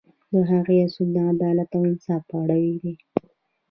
د 0.31 0.33
هغه 0.49 0.73
اصول 0.85 1.09
د 1.13 1.17
عدالت 1.31 1.69
او 1.77 1.81
انصاف 1.91 2.21
په 2.29 2.35
اړه 2.41 2.55
دي. 2.83 2.93